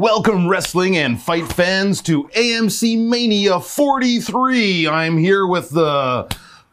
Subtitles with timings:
[0.00, 4.88] Welcome, wrestling and fight fans, to AMC Mania 43.
[4.88, 6.26] I'm here with the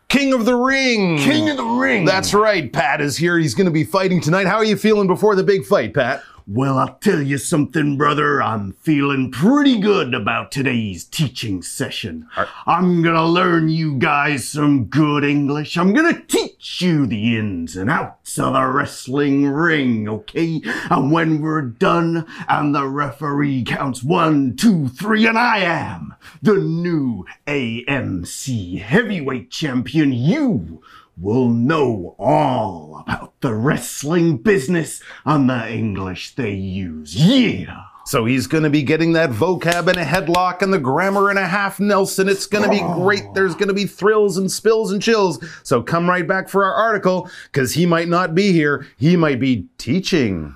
[0.08, 1.18] King of the Ring.
[1.18, 2.06] King of the Ring.
[2.06, 2.72] That's right.
[2.72, 3.38] Pat is here.
[3.38, 4.48] He's going to be fighting tonight.
[4.48, 6.24] How are you feeling before the big fight, Pat?
[6.50, 8.42] Well, I'll tell you something, brother.
[8.42, 12.30] I'm feeling pretty good about today's teaching session.
[12.66, 15.78] I'm gonna learn you guys some good English.
[15.78, 20.62] I'm gonna teach you the ins and outs of the wrestling ring, okay?
[20.90, 26.56] And when we're done and the referee counts one, two, three, and I am the
[26.56, 30.82] new AMC heavyweight champion, you
[31.20, 37.16] will know all about the wrestling business and the English they use.
[37.16, 37.84] Yeah!
[38.06, 41.36] So he's going to be getting that vocab in a headlock and the grammar in
[41.36, 42.30] a half Nelson.
[42.30, 43.24] It's going to be great.
[43.34, 45.44] There's going to be thrills and spills and chills.
[45.64, 48.88] So come right back for our article because he might not be here.
[48.96, 50.56] He might be teaching.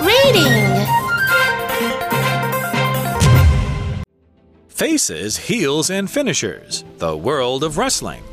[0.00, 0.61] Reading.
[4.72, 8.24] Faces, Heels, and Finishers The World of Wrestling.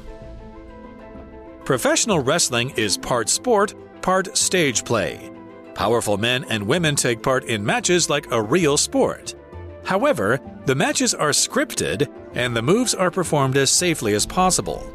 [1.65, 5.31] Professional wrestling is part sport, part stage play.
[5.75, 9.35] Powerful men and women take part in matches like a real sport.
[9.83, 14.89] However, the matches are scripted and the moves are performed as safely as possible.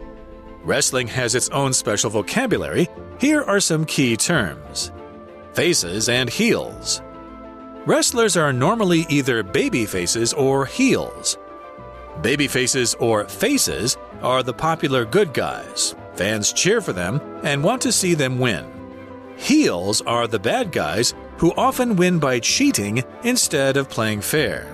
[0.65, 2.89] Wrestling has its own special vocabulary.
[3.21, 4.93] Here are some key terms
[5.53, 7.03] Faces and Heels.
[7.87, 11.37] Wrestlers are normally either baby faces or heels.
[12.23, 15.95] Baby faces or faces are the popular good guys.
[16.15, 18.65] Fans cheer for them and want to see them win.
[19.37, 24.73] Heels are the bad guys who often win by cheating instead of playing fair.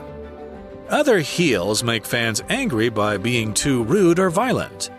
[0.91, 4.91] Other heels make fans angry by being too rude or violent.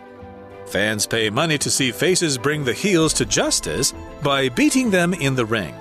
[0.66, 3.92] Fans pay money to see faces bring the heels to justice
[4.22, 5.74] by beating them in the ring.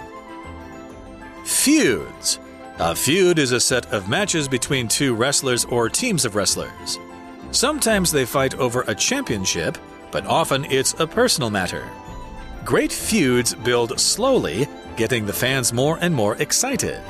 [1.46, 2.40] Feuds.
[2.80, 6.98] A feud is a set of matches between two wrestlers or teams of wrestlers.
[7.52, 9.78] Sometimes they fight over a championship,
[10.12, 11.88] but often it's a personal matter.
[12.66, 17.02] Great feuds build slowly, getting the fans more and more excited.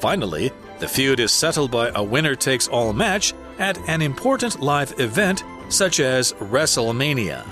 [0.00, 5.00] Finally, the feud is settled by a winner takes all match at an important live
[5.00, 7.44] event such as WrestleMania.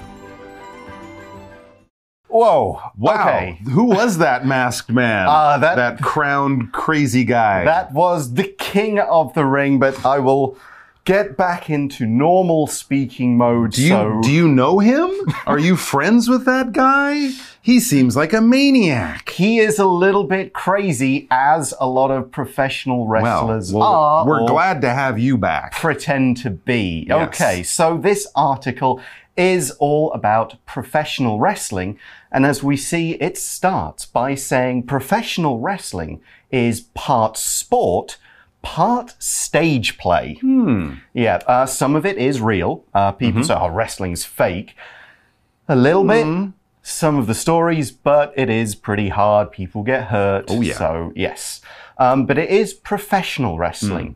[2.37, 2.81] Whoa.
[2.97, 3.29] Wow.
[3.29, 3.59] Okay.
[3.71, 5.27] Who was that masked man?
[5.37, 7.65] Uh, that- that crowned crazy guy.
[7.65, 10.57] That was the king of the ring, but I will
[11.05, 13.73] get back into normal speaking mode.
[13.73, 15.11] do you so do you know him?
[15.47, 17.31] Are you friends with that guy?
[17.63, 19.29] He seems like a maniac.
[19.31, 24.27] he is a little bit crazy, as a lot of professional wrestlers well, are.
[24.27, 25.73] we're glad to have you back.
[25.73, 27.07] pretend to be.
[27.09, 27.29] Yes.
[27.29, 29.01] Okay, so this article
[29.37, 31.99] is all about professional wrestling.
[32.33, 36.21] And as we see, it starts by saying professional wrestling
[36.51, 38.19] is part sport,
[38.63, 40.39] part stage play.
[40.41, 40.95] Hmm.
[41.13, 42.85] Yeah, uh, some of it is real.
[42.95, 44.75] Uh, people say, oh, wrestling's fake.
[45.69, 46.53] A little bit.
[46.83, 49.51] Some of the stories, but it is pretty hard.
[49.51, 50.45] People get hurt.
[50.49, 50.75] Oh, yeah.
[50.75, 51.61] So, yes.
[51.99, 54.15] Um, but it is professional wrestling.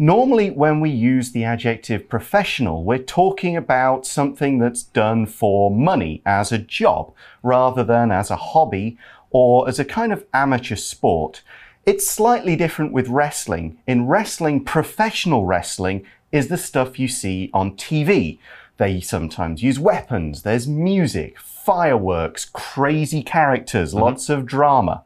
[0.00, 6.22] Normally, when we use the adjective professional, we're talking about something that's done for money
[6.24, 8.96] as a job rather than as a hobby
[9.30, 11.42] or as a kind of amateur sport.
[11.84, 13.78] It's slightly different with wrestling.
[13.88, 18.38] In wrestling, professional wrestling is the stuff you see on TV.
[18.76, 24.04] They sometimes use weapons, there's music, fireworks, crazy characters, mm-hmm.
[24.04, 25.02] lots of drama.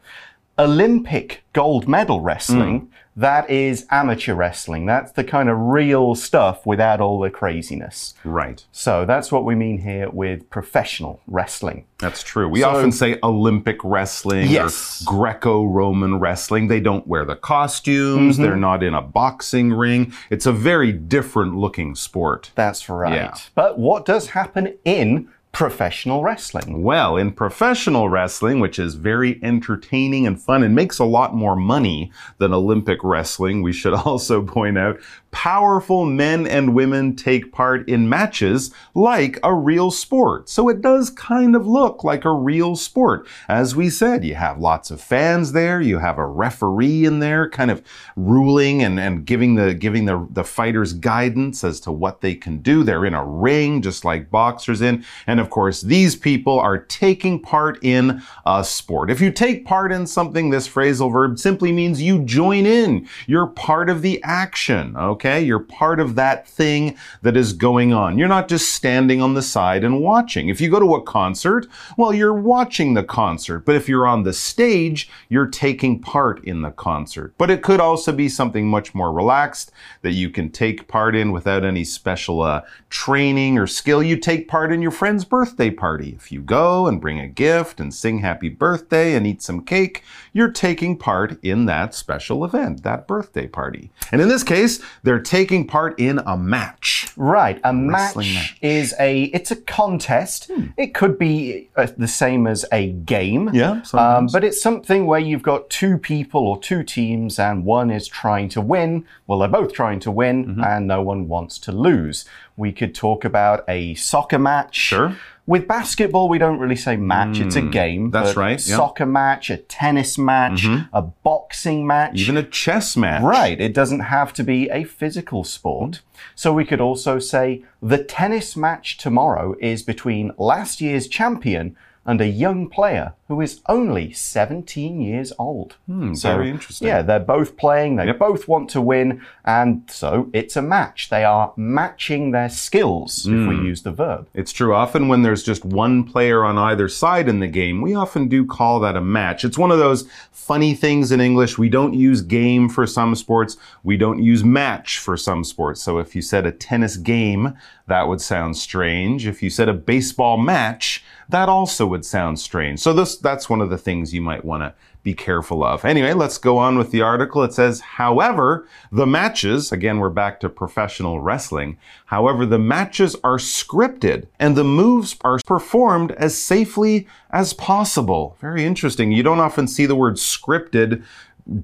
[0.58, 2.88] Olympic gold medal wrestling, mm.
[3.16, 4.86] That is amateur wrestling.
[4.86, 8.14] That's the kind of real stuff without all the craziness.
[8.24, 8.64] Right.
[8.72, 11.84] So that's what we mean here with professional wrestling.
[11.98, 12.48] That's true.
[12.48, 15.04] We So- often say Olympic wrestling Yes.
[15.06, 16.68] or Greco Roman wrestling.
[16.68, 18.42] They don't wear the costumes, Mm-hmm.
[18.42, 20.12] they're not in a boxing ring.
[20.30, 22.50] It's a very different looking sport.
[22.54, 23.14] That's right.
[23.14, 23.34] Yeah.
[23.54, 26.82] But what does happen in professional wrestling?
[26.82, 31.56] Well, in professional wrestling, which is very entertaining and fun and makes a lot more
[31.56, 34.98] money than Olympic wrestling, we should also point out
[35.32, 40.48] powerful men and women take part in matches like a real sport.
[40.48, 43.26] So it does kind of look like a real sport.
[43.48, 47.48] As we said, you have lots of fans there, you have a referee in there
[47.48, 47.82] kind of
[48.14, 52.58] ruling and, and giving the giving the, the fighters guidance as to what they can
[52.58, 52.84] do.
[52.84, 55.04] They're in a ring just like boxers in.
[55.26, 59.10] And of course, these people are taking part in a sport.
[59.10, 63.08] If you take part in something, this phrasal verb simply means you join in.
[63.26, 65.42] You're part of the action, okay?
[65.42, 68.18] You're part of that thing that is going on.
[68.18, 70.48] You're not just standing on the side and watching.
[70.48, 71.66] If you go to a concert,
[71.96, 73.66] well, you're watching the concert.
[73.66, 77.34] But if you're on the stage, you're taking part in the concert.
[77.36, 79.72] But it could also be something much more relaxed
[80.02, 84.02] that you can take part in without any special uh, training or skill.
[84.02, 86.12] You take part in your friend's birthday party.
[86.14, 90.02] If you go and bring a gift and sing happy birthday and eat some cake,
[90.34, 93.90] you're taking part in that special event, that birthday party.
[94.12, 97.08] And in this case, they're taking part in a match.
[97.16, 98.58] Right, a match, match.
[98.60, 100.50] is a it's a contest.
[100.76, 103.48] It could be uh, the same as a game.
[103.54, 107.90] Yeah, um, but it's something where you've got two people or two teams, and one
[107.90, 109.06] is trying to win.
[109.26, 110.64] Well, they're both trying to win, Mm-hmm.
[110.64, 112.26] and no one wants to lose.
[112.56, 114.76] We could talk about a soccer match.
[114.76, 115.16] Sure.
[115.44, 118.10] With basketball, we don't really say match; it's a game.
[118.12, 118.58] that's right.
[118.58, 118.76] Mm-hmm.
[118.76, 122.20] Soccer match, a tennis match, a boxing match.
[122.20, 123.22] Even a chess match.
[123.22, 126.00] Right, it doesn't have to be a physical sport.
[126.36, 131.76] So we could also say the tennis match tomorrow is between last year's champion
[132.06, 135.76] and a young player who is only 17 years old.
[135.86, 136.86] so, Hmm, very interesting.
[136.86, 138.18] Yeah, they're both playing, they Yep.
[138.18, 141.08] both want to win, and so it's a match.
[141.08, 143.46] They are matching their skills, if Hmm.
[143.48, 144.26] we use the verb.
[144.34, 144.74] It's true.
[144.74, 148.44] Often when there's just one player on either side in the game, we often do
[148.44, 149.44] call that a match.
[149.46, 151.56] It's one of those funny things in English.
[151.56, 153.56] We don't use game for some sports.
[153.82, 155.80] We don't use match for some sports.
[155.80, 157.54] So if you said a tennis game,
[157.86, 159.26] that would sound strange.
[159.26, 162.78] If you said a baseball match, that also would sound strange.
[162.80, 165.84] So this, that's one of the things you might want to be careful of.
[165.84, 167.42] Anyway, let's go on with the article.
[167.42, 171.78] It says, however, the matches, again, we're back to professional wrestling.
[172.06, 178.36] However, the matches are scripted and the moves are performed as safely as possible.
[178.40, 179.12] Very interesting.
[179.12, 181.04] You don't often see the word scripted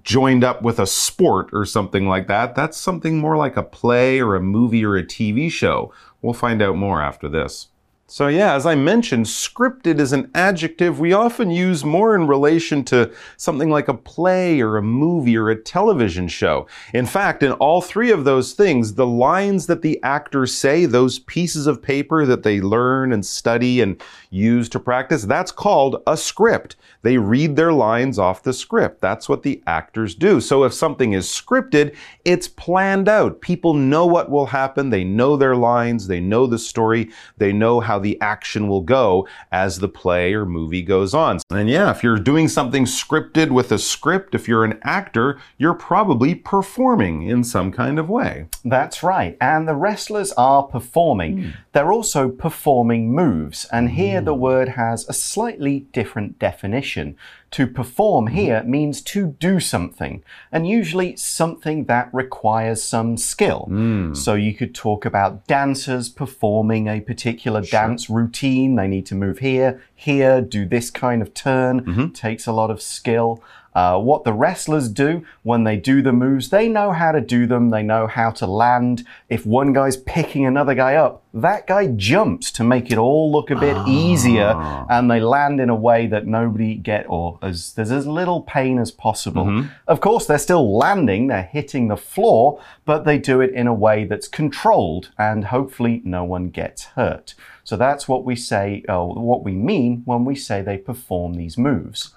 [0.02, 2.55] joined up with a sport or something like that.
[2.55, 5.93] That's something more like a play or a movie or a TV show.
[6.20, 7.69] We'll find out more after this.
[8.10, 12.82] So, yeah, as I mentioned, scripted is an adjective we often use more in relation
[12.84, 16.66] to something like a play or a movie or a television show.
[16.94, 21.19] In fact, in all three of those things, the lines that the actors say, those
[21.19, 26.16] pieces of paper that they learn and study and use to practice, that's called a
[26.16, 26.76] script.
[27.02, 29.02] They read their lines off the script.
[29.02, 30.40] That's what the actors do.
[30.40, 31.94] So if something is scripted,
[32.25, 33.43] it's planned out.
[33.43, 34.88] People know what will happen.
[34.88, 36.06] They know their lines.
[36.06, 37.10] They know the story.
[37.37, 41.39] They know how the action will go as the play or movie goes on.
[41.50, 45.75] And yeah, if you're doing something scripted with a script, if you're an actor, you're
[45.75, 48.47] probably performing in some kind of way.
[48.65, 49.37] That's right.
[49.41, 51.43] And the wrestlers are performing.
[51.43, 51.50] Hmm.
[51.73, 53.67] They're also performing moves.
[53.73, 54.41] And here the hmm.
[54.41, 57.17] word has a slightly different definition.
[57.53, 58.35] To perform mm-hmm.
[58.35, 60.23] here means to do something,
[60.53, 63.67] and usually something that requires some skill.
[63.71, 64.15] Mm.
[64.15, 68.77] So you could talk about dancers performing a particular dance routine.
[68.77, 71.84] They need to move here, here, do this kind of turn.
[71.87, 72.08] Mm-hmm.
[72.08, 73.43] Takes a lot of skill.
[73.75, 77.46] Uh, what the wrestlers do when they do the moves, they know how to do
[77.46, 79.05] them, they know how to land.
[79.29, 83.51] If one guy's picking another guy up, that guy jumps to make it all look
[83.51, 84.55] a bit easier,
[84.91, 88.79] and they land in a way that nobody get or as there's as little pain
[88.79, 89.65] as possible.
[89.87, 93.75] Of course, they're still landing, they're hitting the floor, but they do it in a
[93.75, 97.34] way that's controlled, and hopefully no one gets hurt.
[97.63, 101.58] So that's what we say, uh, what we mean when we say they perform these
[101.58, 102.15] moves.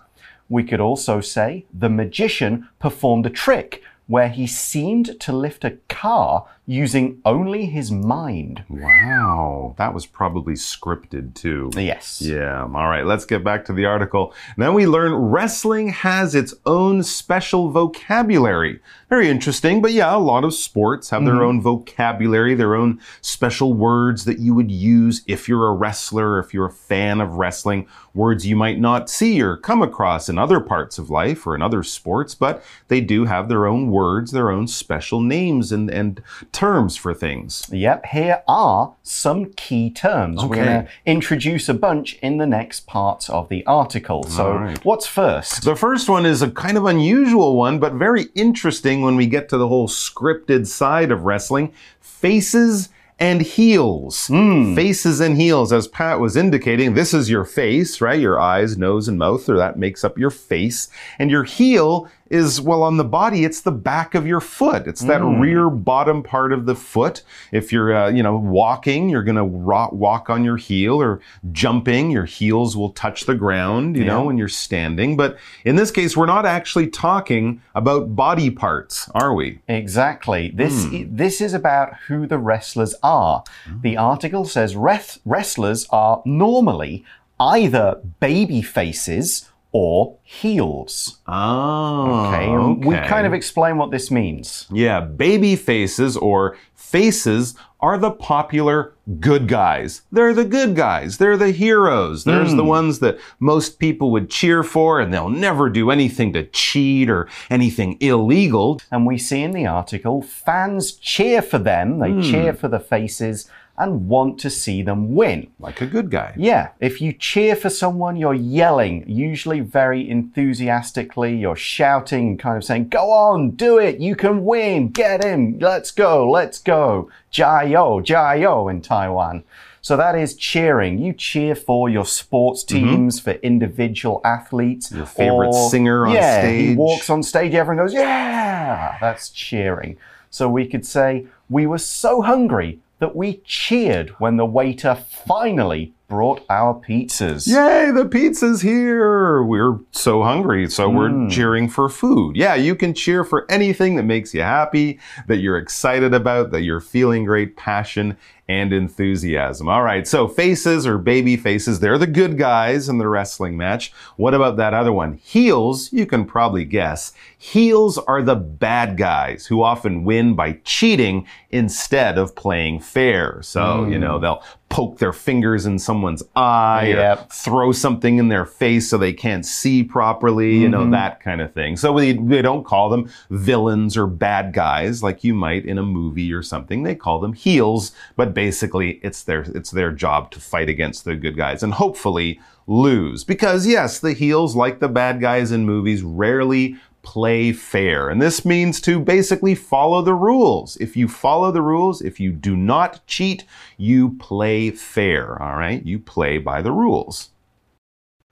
[0.52, 5.78] We could also say the magician performed a trick where he seemed to lift a
[5.88, 8.64] car using only his mind.
[8.70, 11.70] Wow, that was probably scripted too.
[11.76, 12.22] Yes.
[12.22, 14.34] Yeah, all right, let's get back to the article.
[14.56, 18.80] Then we learn wrestling has its own special vocabulary.
[19.10, 21.44] Very interesting, but yeah, a lot of sports have their mm-hmm.
[21.44, 26.54] own vocabulary, their own special words that you would use if you're a wrestler, if
[26.54, 30.62] you're a fan of wrestling, words you might not see or come across in other
[30.62, 34.50] parts of life or in other sports, but they do have their own words, their
[34.50, 36.22] own special names and, and
[36.62, 37.68] terms for things.
[37.72, 40.44] Yep, here are some key terms.
[40.44, 44.22] We're going to introduce a bunch in the next parts of the article.
[44.26, 44.86] So, right.
[44.86, 45.64] what's first?
[45.64, 49.50] The first one is a kind of unusual one, but very interesting when we get
[49.50, 51.74] to the whole scripted side of wrestling.
[52.00, 54.28] Faces and heels.
[54.28, 54.76] Hmm.
[54.76, 58.20] Faces and heels, as Pat was indicating, this is your face, right?
[58.20, 60.90] Your eyes, nose, and mouth, or that makes up your face.
[61.18, 64.88] And your heel is, well, on the body, it's the back of your foot.
[64.88, 65.42] It's that mm.
[65.42, 67.24] rear bottom part of the foot.
[67.52, 71.20] If you're, uh, you know, walking, you're going to walk on your heel or
[71.52, 75.18] jumping, your heels will touch the ground, you know, when you're standing.
[75.18, 79.60] But in this case, we're not actually talking about body parts, are we?
[79.68, 80.52] Exactly.
[80.54, 81.16] This hmm.
[81.16, 83.44] this is about who the wrestlers are.
[83.66, 83.82] Hmm.
[83.82, 87.06] The article says wrestlers are normally
[87.40, 91.20] either baby faces or heels.
[91.28, 94.68] Oh, Okay, and we kind of explain what this means.
[94.72, 100.04] Yeah, baby faces or faces are the popular good guys.
[100.12, 101.18] They're the good guys.
[101.18, 102.26] They're the heroes.
[102.26, 102.68] There's the hmm.
[102.68, 107.28] ones that most people would cheer for, and they'll never do anything to cheat or
[107.50, 108.80] anything illegal.
[108.92, 112.22] And we see in the article fans cheer for them, they hmm.
[112.22, 113.50] cheer for the faces
[113.82, 115.52] and want to see them win.
[115.60, 116.34] Like a good guy.
[116.38, 121.36] Yeah, if you cheer for someone, you're yelling, usually very enthusiastically.
[121.36, 125.58] You're shouting and kind of saying, Go on, do it, you can win, get him,
[125.60, 127.10] let's go, let's go.
[127.34, 129.44] Jiao, Jiao in Taiwan.
[129.82, 131.00] So that is cheering.
[131.00, 132.86] You cheer for your sports mm-hmm.
[132.86, 134.92] teams, for individual athletes.
[134.92, 139.98] Your favorite singer on yeah, He walks on stage, everyone goes, Yeah, that's cheering.
[140.30, 145.94] So we could say, We were so hungry that we cheered when the waiter finally
[146.12, 147.48] brought our pizzas.
[147.48, 149.42] Yay, the pizza's here.
[149.42, 150.98] We're so hungry, so Hmm.
[150.98, 152.36] we're cheering for food.
[152.36, 156.64] Yeah, you can cheer for anything that makes you happy, that you're excited about, that
[156.64, 158.18] you're feeling great passion
[158.50, 159.70] and enthusiasm.
[159.70, 163.94] All right, so faces or baby faces, they're the good guys in the wrestling match.
[164.18, 165.14] What about that other one?
[165.24, 167.14] Heels, you can probably guess.
[167.38, 173.40] Heels are the bad guys who often win by cheating instead of playing fair.
[173.42, 177.32] So, you know, they'll poke their fingers in someone's eye or Yep.
[177.32, 180.92] throw something in their face so they can't see properly, you know, mm-hmm.
[180.92, 181.76] that kind of thing.
[181.76, 185.84] So we, we don't call them villains or bad guys like you might in a
[185.84, 186.84] movie or something.
[186.84, 191.16] They call them heels, but basically it's their, it's their job to fight against the
[191.16, 193.26] good guys and hopefully lose.
[193.26, 198.10] Because yes, the heels, like the bad guys in movies, rarely play fair.
[198.10, 200.78] And this means to basically follow the rules.
[200.78, 203.44] If you follow the rules, if you do not cheat,
[203.78, 205.42] you play fair.
[205.42, 205.86] All right.
[205.86, 207.30] You play by the rules.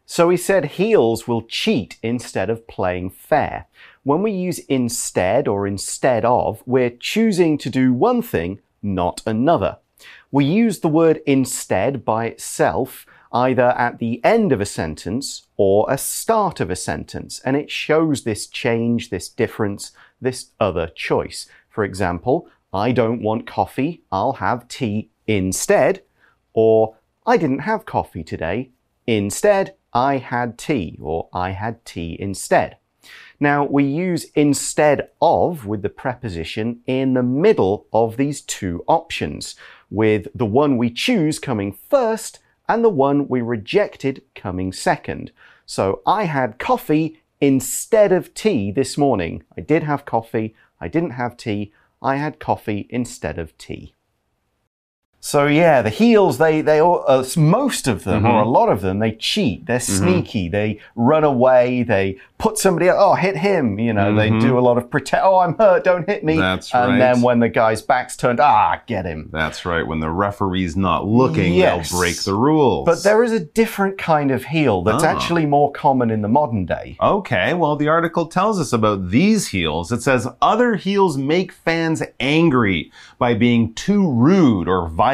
[0.05, 3.67] So he said heels will cheat instead of playing fair.
[4.03, 9.77] When we use instead or instead of, we're choosing to do one thing, not another.
[10.31, 15.85] We use the word instead by itself either at the end of a sentence or
[15.89, 21.47] a start of a sentence, and it shows this change, this difference, this other choice.
[21.69, 26.03] For example, I don't want coffee, I'll have tea instead,
[26.53, 26.95] or
[27.25, 28.71] I didn't have coffee today,
[29.05, 32.77] instead, I had tea, or I had tea instead.
[33.39, 39.55] Now, we use instead of with the preposition in the middle of these two options,
[39.89, 45.31] with the one we choose coming first and the one we rejected coming second.
[45.65, 49.43] So, I had coffee instead of tea this morning.
[49.57, 53.93] I did have coffee, I didn't have tea, I had coffee instead of tea.
[55.21, 58.49] So yeah, the heels, they, they all, uh, most of them, or a Mm-hmm.
[58.51, 59.65] lot of them, they cheat.
[59.65, 60.47] They're sneaky.
[60.47, 61.83] They run away.
[61.83, 63.77] They put somebody, else- oh, hit him.
[63.79, 66.33] You know, they do a lot of pretend, oh, I'm hurt, don't hit me.
[66.35, 66.41] Mm-hmm.
[66.41, 66.97] That's and right.
[66.99, 69.29] then when the guy's back's turned, ah, get him.
[69.33, 69.85] That's right.
[69.85, 71.89] When the referee's not looking, Yes.
[71.91, 72.85] they'll break the rules.
[72.85, 75.07] But there is a different kind of heel that's Ah.
[75.07, 76.95] actually more common in the modern day.
[77.01, 79.91] Okay, well, the article tells us about these heels.
[79.91, 85.08] It says other heels make fans angry by being too rude or violent.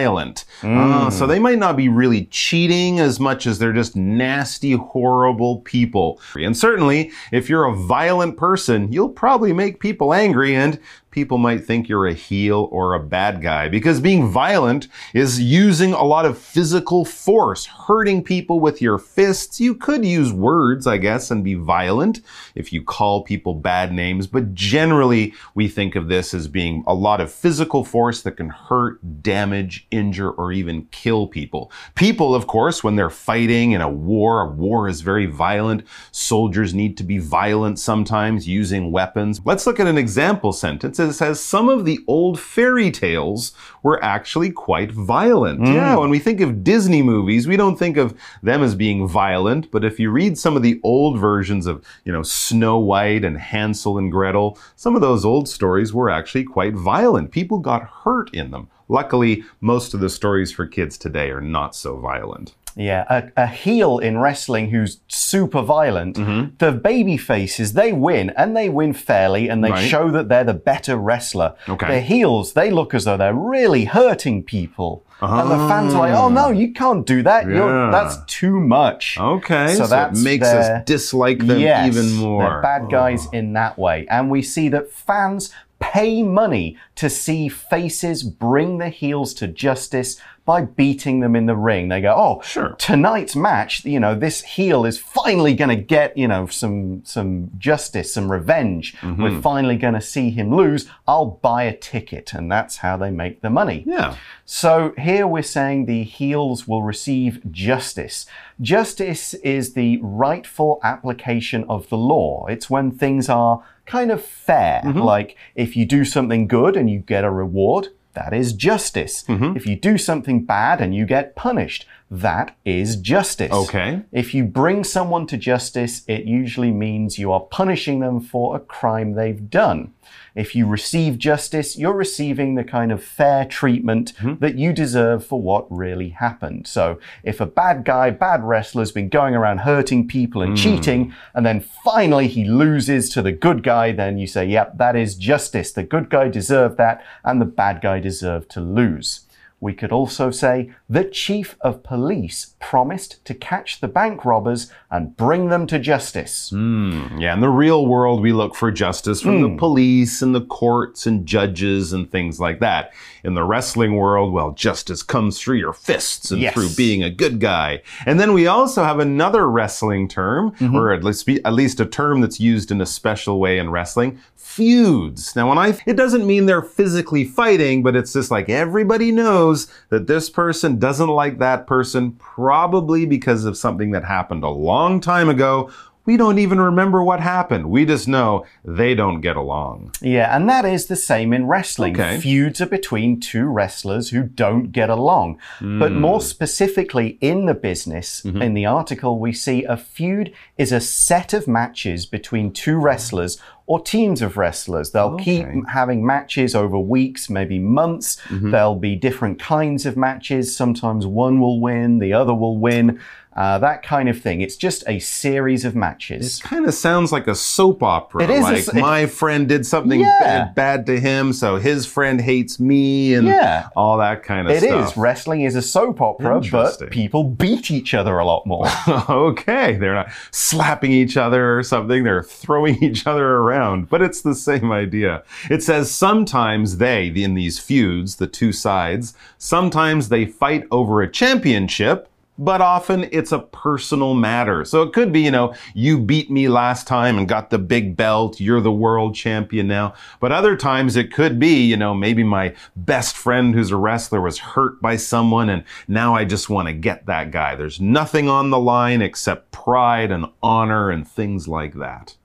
[0.64, 5.60] Uh, so they might not be really cheating as much as they're just nasty, horrible
[5.62, 6.20] people.
[6.36, 10.80] And certainly, if you're a violent person, you'll probably make people angry and
[11.16, 15.94] people might think you're a heel or a bad guy because being violent is using
[15.94, 19.62] a lot of physical force, hurting people with your fists.
[19.62, 22.20] You could use words, I guess, and be violent
[22.54, 26.94] if you call people bad names, but generally we think of this as being a
[26.94, 31.72] lot of physical force that can hurt, damage, injure, or even kill people.
[31.96, 35.84] People, of course, when they're fighting in a war, a war is very violent.
[36.12, 39.40] Soldiers need to be violent sometimes using weapons.
[39.46, 41.00] Let's look at an example sentence.
[41.06, 45.60] It says some of the old fairy tales were actually quite violent.
[45.60, 45.74] Hmm.
[45.74, 49.72] Yeah, when we think of Disney movies, we don't think of them as being violent,
[49.72, 53.38] but if you read some of the old versions of, you know, Snow White and
[53.38, 57.32] Hansel and Gretel, some of those old stories were actually quite violent.
[57.32, 58.70] People got hurt in them.
[58.88, 62.54] Luckily, most of the stories for kids today are not so violent.
[62.78, 66.18] Yeah, a, a heel in wrestling who's super violent.
[66.18, 66.56] Mm-hmm.
[66.58, 69.88] The baby faces, they win and they win fairly and they Right.
[69.88, 71.56] show that they're the better wrestler.
[71.70, 71.88] Okay.
[71.88, 75.04] The heels, they look as though they're really hurting people.
[75.22, 77.48] And the fans are like, oh no, you can't do that.
[77.50, 77.90] Yeah.
[77.92, 79.18] that's too much.
[79.20, 82.60] Okay, So so, that's it makes their- us dislike them yes, even more.
[82.60, 82.62] Oh.
[82.62, 84.06] bad guys in that way.
[84.10, 90.20] And we see that fans pay money to see faces bring the heels to justice
[90.46, 91.90] by beating them in the ring.
[91.90, 92.76] They go, oh, Sure.
[92.78, 97.50] tonight's match, you know, this heel is finally going to get, you know, some some
[97.58, 98.96] justice, some revenge.
[99.02, 99.24] Mm-hmm.
[99.24, 100.88] We're finally going to see him lose.
[101.08, 103.84] I'll buy a ticket, and that's how they make the money.
[103.88, 104.18] Yeah.
[104.46, 108.28] So here we're saying the heels will receive justice.
[108.62, 112.46] Justice is the rightful application of the law.
[112.48, 114.82] It's when things are kind of fair.
[114.86, 119.24] Like if you do something good and you get a reward, that is justice.
[119.24, 119.56] Mm-hmm.
[119.56, 123.52] If you do something bad and you get punished, that is justice.
[123.52, 124.02] Okay.
[124.12, 128.60] If you bring someone to justice, it usually means you are punishing them for a
[128.60, 129.94] crime they've done.
[130.36, 134.40] If you receive justice, you're receiving the kind of fair treatment mm-hmm.
[134.40, 136.68] that you deserve for what really happened.
[136.68, 140.62] So, if a bad guy, bad wrestler's been going around hurting people and mm.
[140.62, 144.96] cheating, and then finally he loses to the good guy, then you say, yep, that
[144.96, 145.72] is justice.
[145.72, 149.25] The good guy deserved that, and the bad guy deserved to lose.
[149.62, 155.16] We could also say the chief of police promised to catch the bank robbers and
[155.18, 156.52] bring them to justice.
[156.54, 159.42] Yeah, in the real world, we look for justice from Hmm.
[159.44, 162.92] the police and the courts and judges and things like that.
[163.24, 166.54] In the wrestling world, well, justice comes through your fists and Yes.
[166.54, 167.82] through being a good guy.
[168.06, 170.76] And then we also have another wrestling term, Mm-hmm.
[170.76, 174.20] or at least, at least a term that's used in a special way in wrestling
[174.36, 175.36] feuds.
[175.36, 179.45] Now, when I, it doesn't mean they're physically fighting, but it's just like everybody knows
[179.90, 185.00] that this person doesn't like that person, probably because of something that happened a long
[185.00, 185.70] time ago.
[186.06, 187.72] We don't even remember what happened.
[187.72, 189.96] We just know they don't get along.
[190.02, 192.00] Yeah, and that is the same in wrestling.
[192.00, 192.20] Okay.
[192.20, 195.40] Feuds are between two wrestlers who don't get along.
[195.60, 196.00] But hmm.
[196.02, 198.40] more specifically in the business, mm-hmm.
[198.40, 203.42] in the article, we see a feud is a set of matches between two wrestlers
[203.68, 204.92] or teams of wrestlers.
[204.92, 208.18] They'll oh, keep having matches over weeks, maybe months.
[208.28, 208.52] Mm-hmm.
[208.52, 210.56] There'll be different kinds of matches.
[210.56, 213.00] Sometimes one will win, the other will win.
[213.36, 214.40] Uh, that kind of thing.
[214.40, 216.22] It's just a series of matches.
[216.22, 218.24] This kind of sounds like a soap opera.
[218.24, 220.16] It is a like my friend did something Yeah.
[220.22, 223.68] bad, bad to him, so his friend hates me, and Yeah.
[223.76, 224.88] all that kind of It stuff.
[224.88, 224.98] It is.
[224.98, 228.68] Wrestling is a soap opera, but people beat each other a lot more.
[229.10, 234.22] okay, they're not slapping each other or something, they're throwing each other around, but it's
[234.22, 235.24] the same idea.
[235.50, 241.12] It says sometimes they, in these feuds, the two sides, sometimes they fight over a
[241.12, 242.08] championship.
[242.38, 244.66] But often it's a personal matter.
[244.66, 247.96] So it could be, you know, you beat me last time and got the big
[247.96, 248.40] belt.
[248.42, 249.94] You're the world champion now.
[250.20, 254.22] But other times it could be, you know, maybe my best friend who's a wrestler
[254.22, 257.56] was hurt by someone and now I just want to get that guy.
[257.56, 262.18] There's nothing on the line except pride and honor and things like that.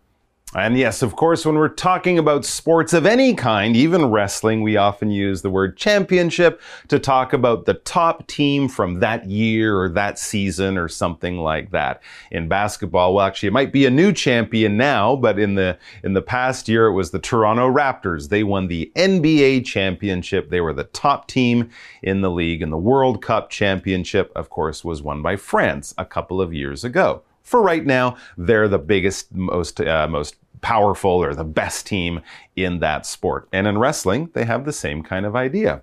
[0.53, 4.77] And yes, of course, when we're talking about sports of any kind, even wrestling, we
[4.77, 9.89] often use the word championship to talk about the top team from that year or
[9.91, 12.03] that season or something like that.
[12.33, 16.15] In basketball, well, actually, it might be a new champion now, but in the, in
[16.15, 18.29] the past year, it was the Toronto Raptors.
[18.29, 20.51] They won the NBA championship.
[20.51, 21.71] They were the top team
[22.03, 22.61] in the league.
[22.61, 26.83] And the World Cup championship, of course, was won by France a couple of years
[26.83, 32.21] ago for right now, they're the biggest, most, uh, most powerful or the best team
[32.57, 33.49] in that sport.
[33.53, 35.83] And in wrestling, they have the same kind of idea.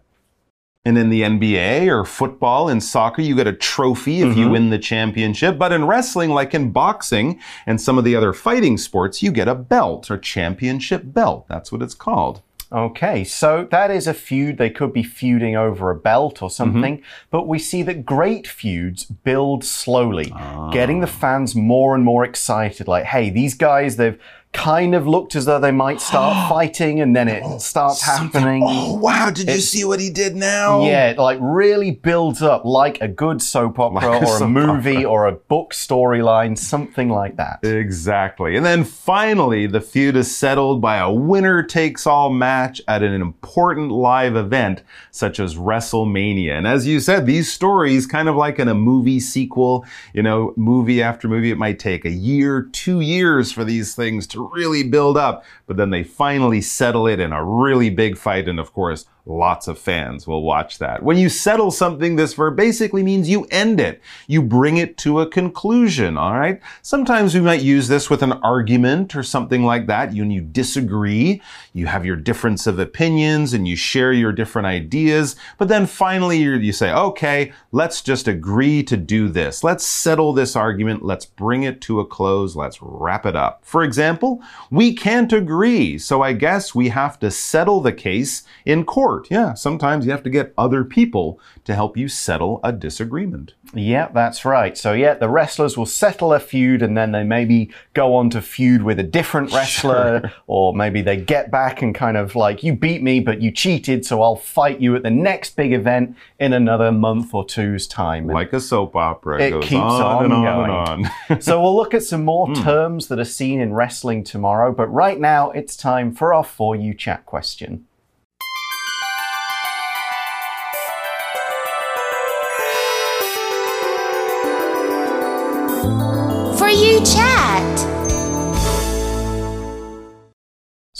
[0.85, 4.51] And in the NBA or football and soccer, you get a trophy if you mm-hmm.
[4.51, 5.57] win the championship.
[5.57, 9.49] But in wrestling, like in boxing and some of the other fighting sports, you get
[9.49, 11.45] a belt or championship belt.
[11.49, 12.41] That's what it's called.
[12.71, 14.57] Okay, so that is a feud.
[14.57, 16.53] They could be feuding over a belt or mm-hmm.
[16.53, 20.69] something, but we see that great feuds build slowly, ah.
[20.71, 22.87] getting the fans more and more excited.
[22.87, 24.19] Like, hey, these guys, they've
[24.57, 28.63] kind of looked as though they might start fighting, and then it oh, starts happening.
[28.65, 29.29] Oh, wow.
[29.29, 30.83] Did you see what he did now?
[30.83, 34.47] Yeah, it like really builds up like a good soap opera Like a or a
[34.47, 37.63] movie or a book storyline, something like that.
[37.63, 38.57] Exactly.
[38.57, 43.13] And then finally, the feud is settled by a winner takes all match at an
[43.13, 46.57] important live event such as WrestleMania.
[46.57, 50.53] And as you said, these stories, kind of like in a movie sequel, you know,
[50.55, 54.83] movie after movie, it might take a year, two years for these things to really
[54.83, 58.47] build up, but then they finally settle it in a really big fight.
[58.47, 61.03] And of course, lots of fans will watch that.
[61.03, 64.01] When you settle something, this verb basically means you end it.
[64.27, 66.61] You bring it to a conclusion, all right?
[66.81, 70.13] Sometimes we might use this with an argument or something like that.
[70.13, 71.41] You, you disagree,
[71.73, 76.37] you have your difference of opinions and you share your different ideas, but then finally
[76.37, 79.63] you say, okay, let's just agree to do this.
[79.63, 81.03] Let's settle this argument.
[81.03, 82.55] Let's bring it to a close.
[82.55, 83.59] Let's wrap it up.
[83.63, 88.85] For example, we can't agree, so I guess we have to settle the case in
[88.85, 89.16] court.
[89.29, 93.53] Yeah, sometimes you have to get other people to help you settle a disagreement.
[93.73, 94.77] Yeah, that's right.
[94.77, 98.41] So, yeah, the wrestlers will settle a feud and then they maybe go on to
[98.41, 100.33] feud with a different wrestler, sure.
[100.47, 104.05] or maybe they get back and kind of like, you beat me, but you cheated,
[104.05, 108.27] so I'll fight you at the next big event in another month or two's time.
[108.27, 109.41] like a soap opera.
[109.41, 111.41] It, it keeps on, on, and on and on.
[111.41, 112.63] so, we'll look at some more mm.
[112.63, 116.75] terms that are seen in wrestling tomorrow, but right now it's time for our For
[116.75, 117.85] You chat question.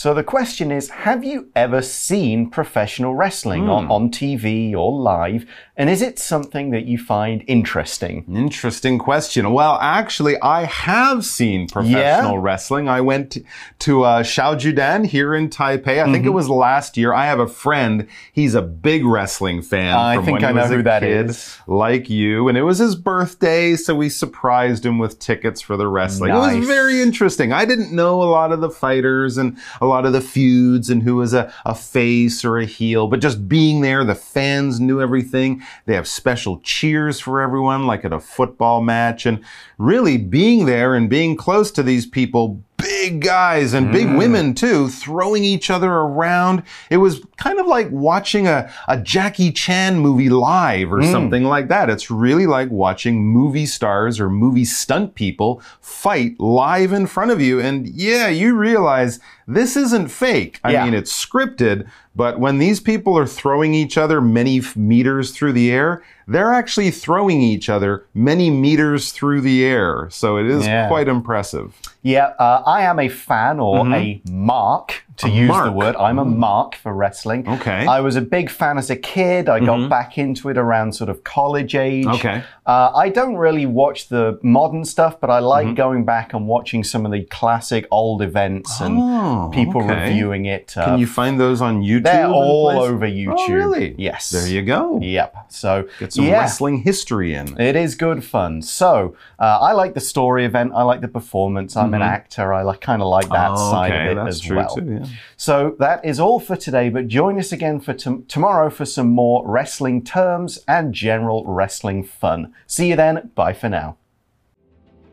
[0.08, 3.70] So the question is Have you ever seen professional wrestling mm.
[3.70, 3.92] on, hmm.
[3.92, 5.46] on TV or live?
[5.80, 8.26] And is it something that you find interesting?
[8.34, 9.52] Interesting question.
[9.52, 12.42] Well, actually, I have seen professional yeah?
[12.42, 12.90] wrestling.
[12.90, 13.44] I went to,
[13.80, 15.88] to uh, Xiaojudan here in Taipei.
[15.88, 16.14] I mm -hmm.
[16.14, 16.36] think it mm-hmm.
[16.36, 17.14] was last year.
[17.14, 18.08] I have a friend.
[18.34, 19.94] He's a big wrestling fan.
[19.94, 21.60] Uh, I think I know who that kid, is.
[21.68, 22.48] Like you.
[22.50, 26.34] And it was his birthday, so we surprised him with tickets for the wrestling.
[26.34, 26.56] Nice.
[26.56, 27.52] It was very interesting.
[27.52, 31.04] I didn't know a lot of the fighters and a lot of the feuds and
[31.04, 35.02] who was a, a face or a heel, but just being there, the fans knew
[35.02, 35.64] everything.
[35.86, 39.26] They have special cheers for everyone, like at a football match.
[39.26, 39.44] And
[39.78, 44.18] really being there and being close to these people, big guys and big mm.
[44.18, 46.64] women too, throwing each other around.
[46.90, 51.12] It was kind of like watching a, a Jackie Chan movie live or mm.
[51.12, 51.90] something like that.
[51.90, 57.42] It's really like watching movie stars or movie stunt people fight live in front of
[57.42, 57.60] you.
[57.60, 60.62] And yeah, you realize this isn't fake.
[60.64, 60.86] I yeah.
[60.86, 65.72] mean, it's scripted, but when these people are throwing each other many meters through the
[65.72, 70.10] air, they're actually throwing each other many meters through the air.
[70.10, 70.88] So it is yeah.
[70.88, 71.80] quite impressive.
[72.02, 73.96] Yeah, uh, I am a fan or mm -hmm.
[73.96, 75.66] a mark to a use mark.
[75.66, 75.96] the word.
[75.96, 76.36] I'm a mm.
[76.36, 77.48] mark for wrestling.
[77.48, 77.86] Okay.
[77.86, 79.50] I was a big fan as a kid.
[79.50, 79.90] I got mm -hmm.
[79.90, 82.08] back into it around sort of college age.
[82.08, 82.42] Okay.
[82.66, 85.84] Uh, I don't really watch the modern stuff, but I like mm -hmm.
[85.86, 90.00] going back and watching some of the classic old events and oh, people okay.
[90.00, 90.76] reviewing it.
[90.78, 92.04] Uh, Can you find those on YouTube?
[92.04, 93.54] They're all over oh, YouTube.
[93.54, 93.96] Oh, really?
[93.98, 94.30] Yes.
[94.30, 95.00] There you go.
[95.02, 95.34] Yep.
[95.48, 96.40] So get some yeah.
[96.40, 97.60] wrestling history in.
[97.60, 98.62] It is good fun.
[98.62, 100.72] So uh, I like the story event.
[100.76, 101.80] I like the performance.
[101.80, 101.96] I'm mm -hmm.
[101.96, 102.16] an mm-hmm.
[102.16, 102.46] actor.
[102.60, 104.06] I like kind of like that oh, side okay.
[104.06, 104.76] of it That's as well.
[104.76, 105.07] Too, yeah.
[105.36, 109.48] So that is all for today, but join us again for tomorrow for some more
[109.48, 112.54] wrestling terms and general wrestling fun.
[112.66, 113.32] See you then.
[113.36, 113.98] Bye for now.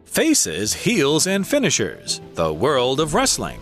[0.04, 2.20] Faces, heels, and finishers.
[2.34, 3.60] The world of wrestling.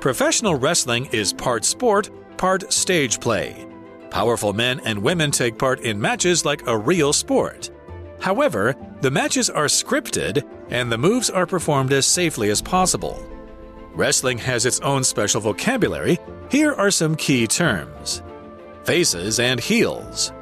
[0.00, 3.66] Professional wrestling is part sport, part stage play.
[4.08, 7.70] Powerful men and women take part in matches like a real sport.
[8.20, 13.29] However, the matches are scripted and the moves are performed as safely as possible.
[13.94, 16.18] Wrestling has its own special vocabulary.
[16.50, 18.22] Here are some key terms
[18.84, 20.32] faces and heels.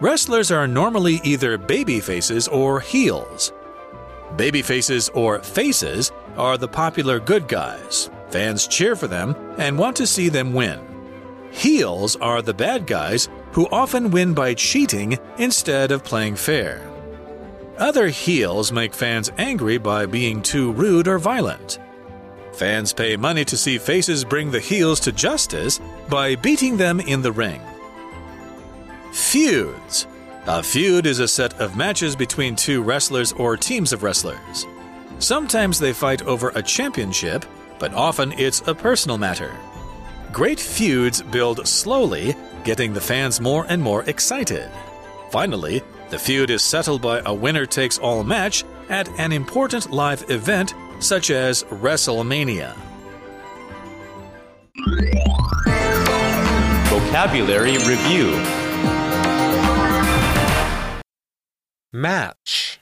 [0.00, 3.52] Wrestlers are normally either baby faces or heels.
[4.36, 8.10] Baby faces or faces are the popular good guys.
[8.28, 10.80] Fans cheer for them and want to see them win.
[11.52, 16.90] Heels are the bad guys who often win by cheating instead of playing fair.
[17.78, 21.78] Other heels make fans angry by being too rude or violent.
[22.56, 27.20] Fans pay money to see faces bring the heels to justice by beating them in
[27.20, 27.60] the ring.
[29.12, 30.06] Feuds.
[30.46, 34.66] A feud is a set of matches between two wrestlers or teams of wrestlers.
[35.18, 37.44] Sometimes they fight over a championship,
[37.78, 39.52] but often it's a personal matter.
[40.30, 44.70] Great feuds build slowly, getting the fans more and more excited.
[45.30, 50.28] Finally, the feud is settled by a winner takes all match at an important live
[50.30, 52.74] event such as WrestleMania.
[56.88, 58.32] Vocabulary Review
[61.92, 62.80] Match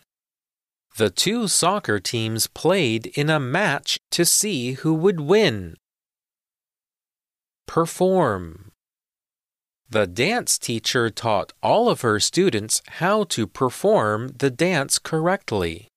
[0.96, 5.76] The two soccer teams played in a match to see who would win.
[7.66, 8.72] Perform
[9.92, 15.91] the dance teacher taught all of her students how to perform the dance correctly.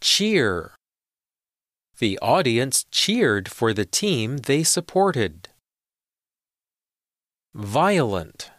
[0.00, 0.74] Cheer.
[1.98, 5.48] The audience cheered for the team they supported.
[7.56, 8.50] violent.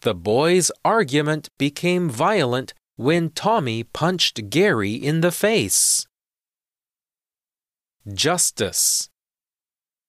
[0.00, 6.06] The boys' argument became violent when Tommy punched Gary in the face.
[8.10, 9.10] Justice.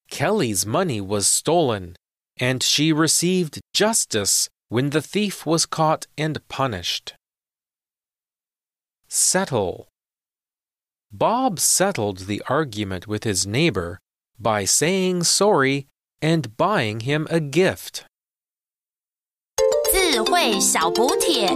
[0.09, 1.97] Kelly's money was stolen,
[2.37, 7.13] and she received justice when the thief was caught and punished.
[9.09, 9.88] Settle.
[11.12, 13.98] Bob settled the argument with his neighbor
[14.38, 15.86] by saying sorry
[16.20, 18.04] and buying him a gift.
[20.14, 21.48] 智慧小补帖。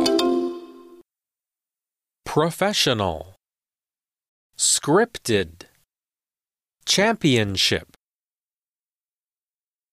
[2.25, 3.35] Professional.
[4.57, 5.67] Scripted.
[6.85, 7.89] Championship.